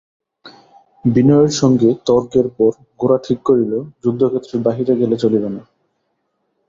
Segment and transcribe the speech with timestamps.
[1.05, 3.73] বিনয়ের সঙ্গে তর্কের পর গোরা ঠিক করিল,
[4.03, 5.61] যুদ্ধক্ষেত্রের বাহিরে গেলে চলিবে না।